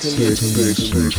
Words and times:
Dayton, 0.00 1.10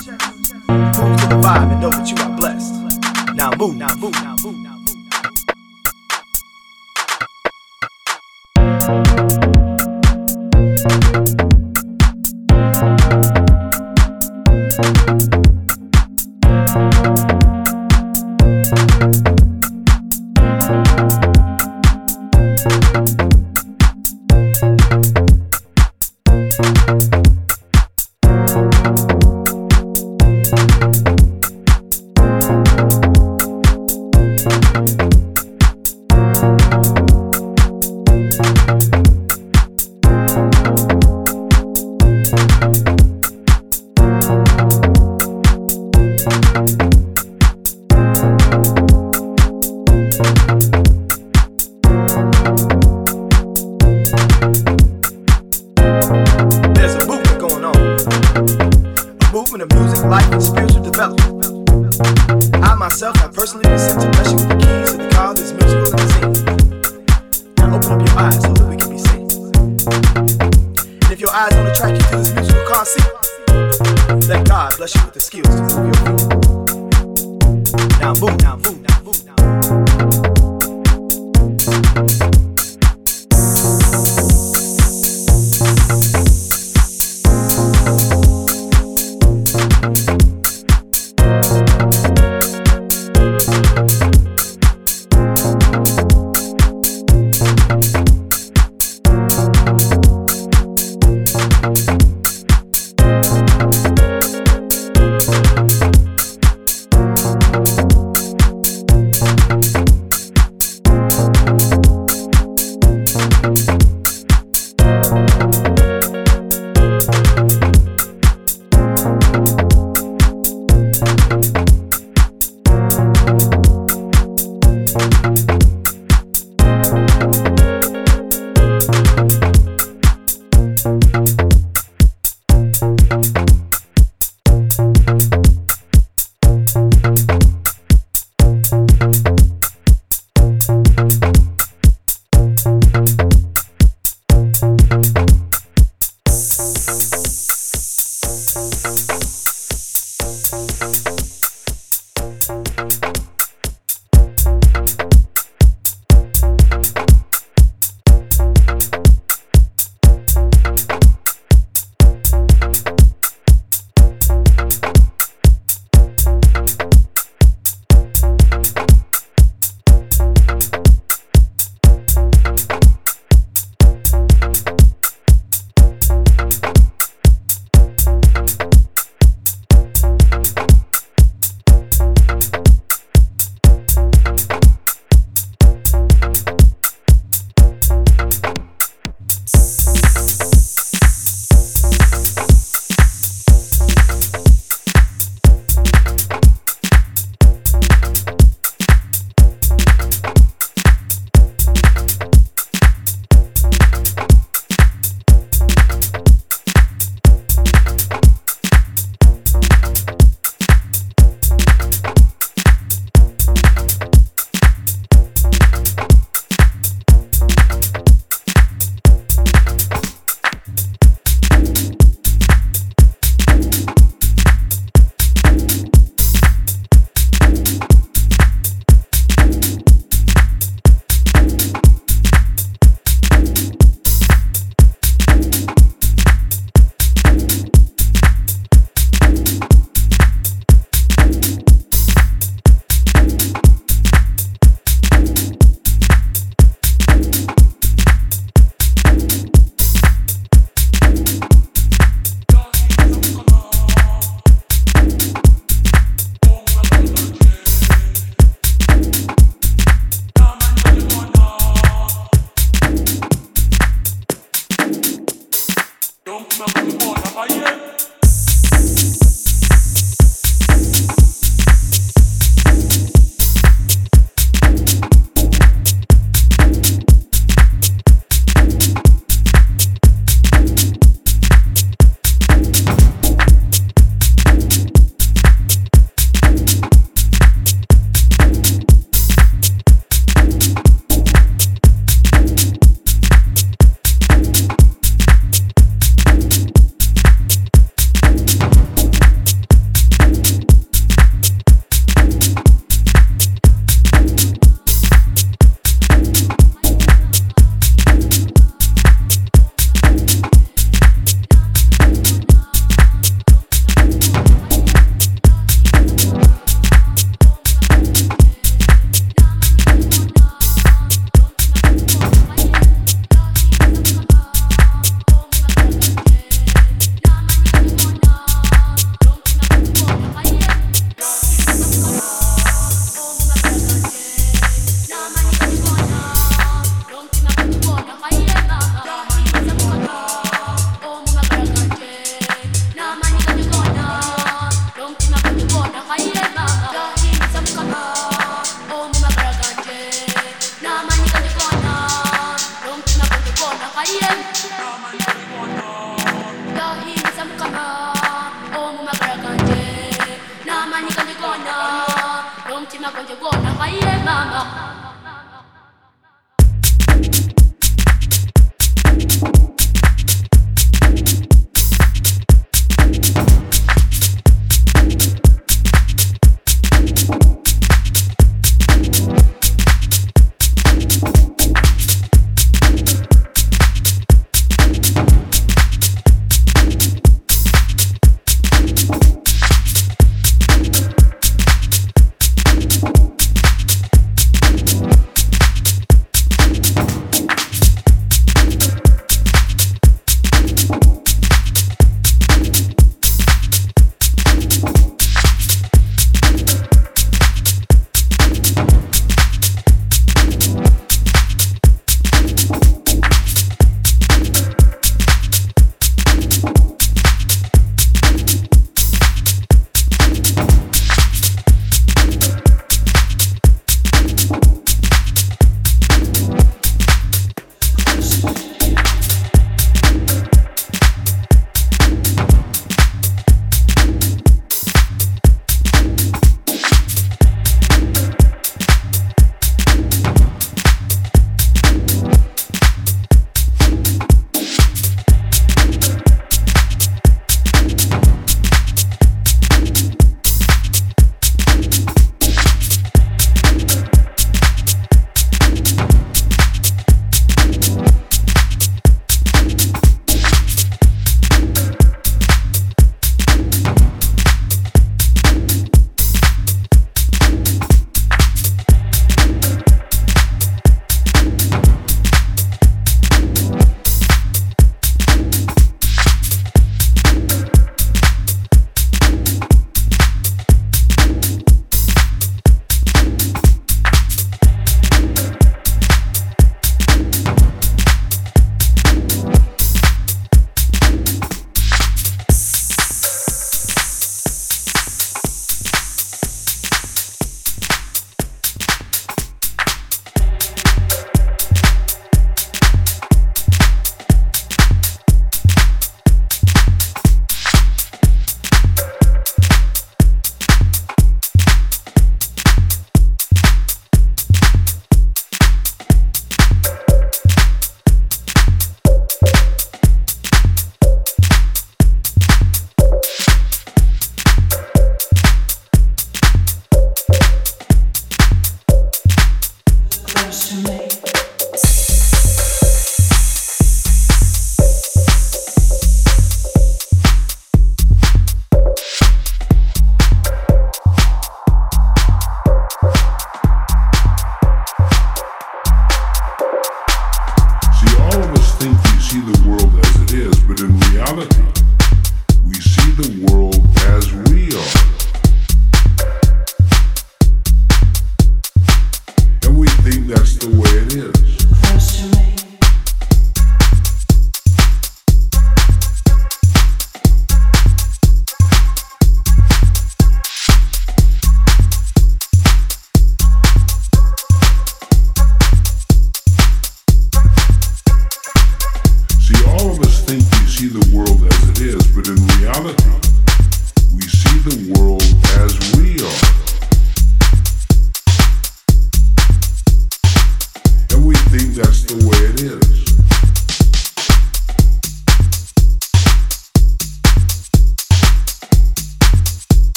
is. 561.15 561.62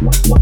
What? 0.00 0.40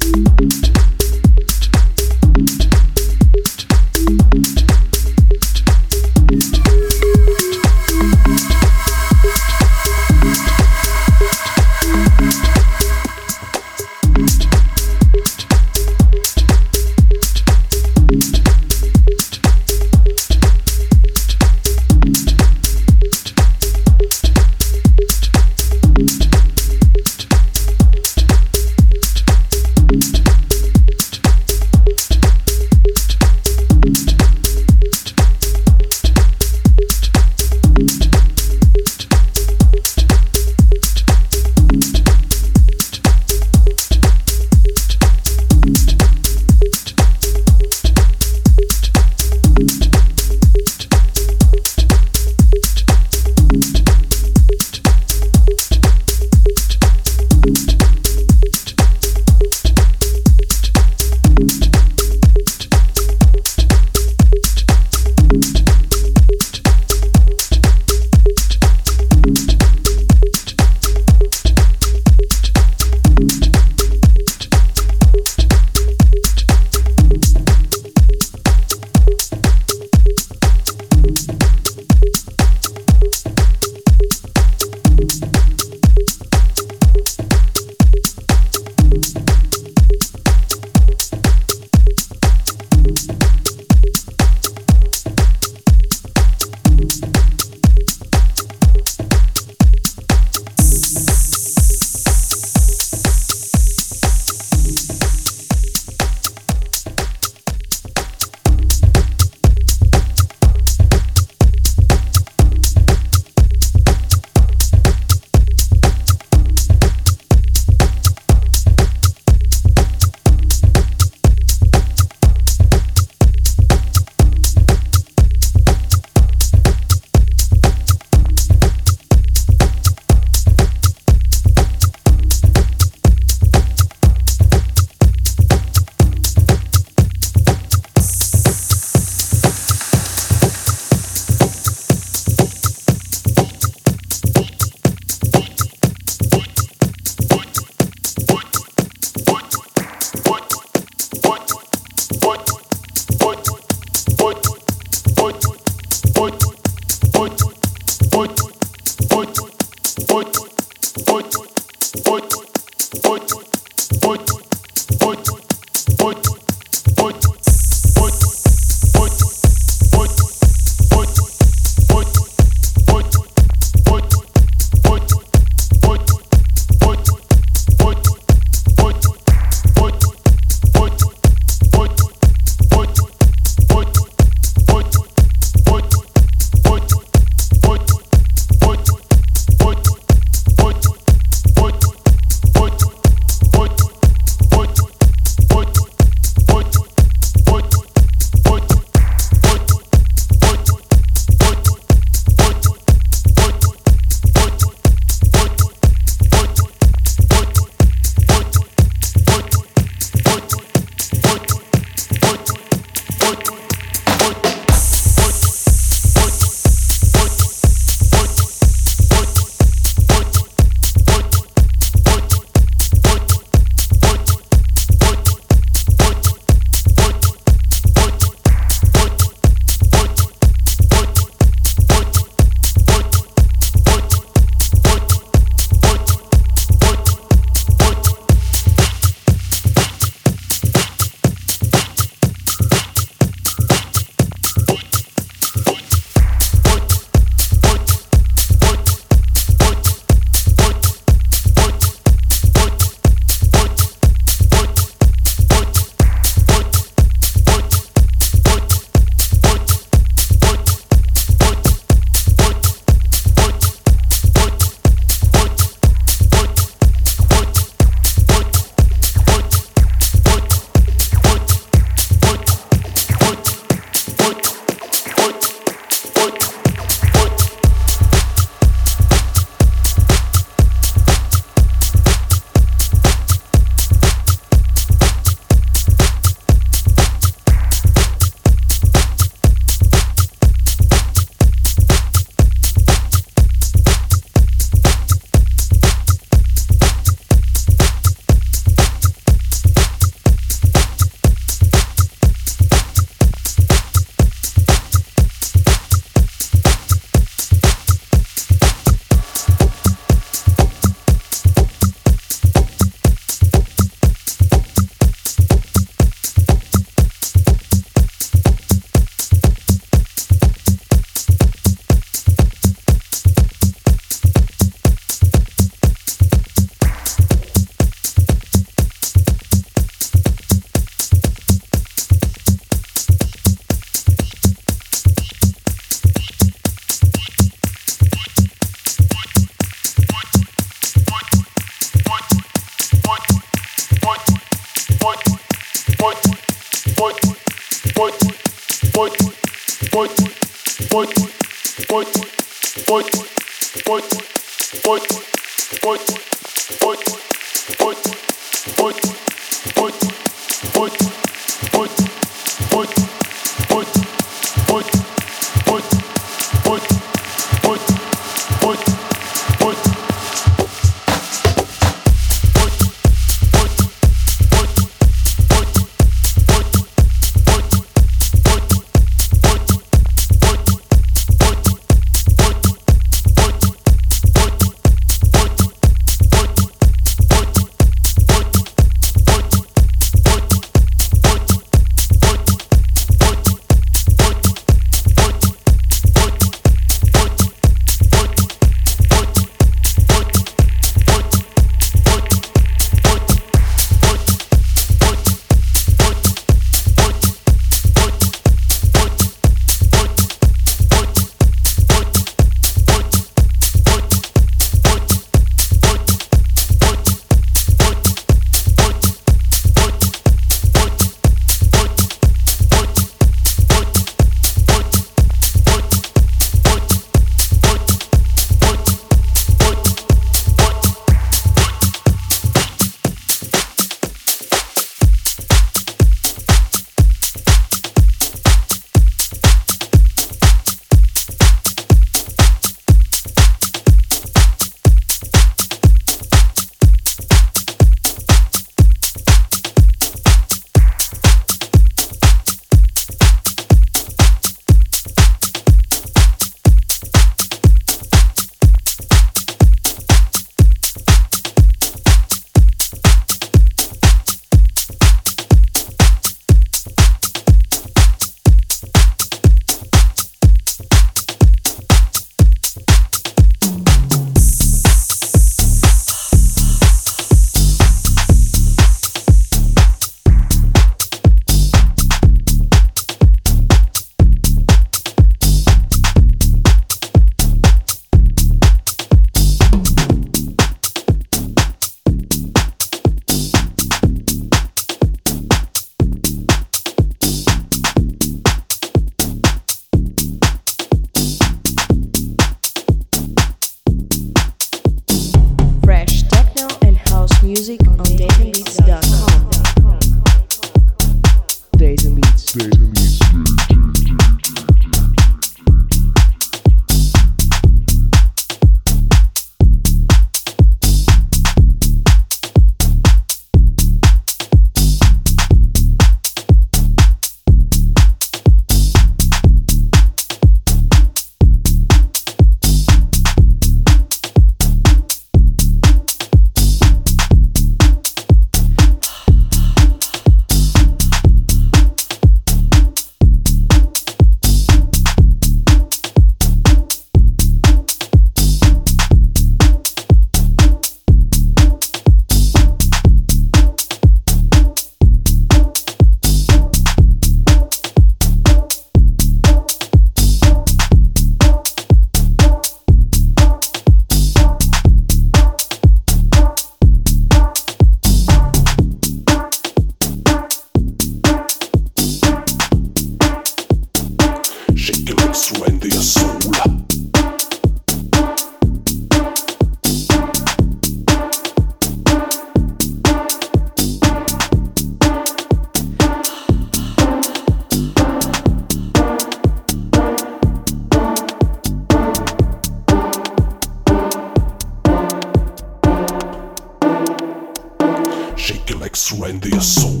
Legs, 598.72 598.98
surrender 599.00 599.48
your 599.48 599.60
soul. 599.60 600.00